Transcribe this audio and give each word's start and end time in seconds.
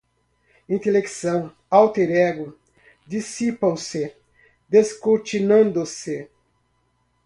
Intelecção, 0.67 1.53
alter 1.69 2.09
ego, 2.09 2.57
dissipam-se, 3.05 4.11
descortinando-se 4.67 6.27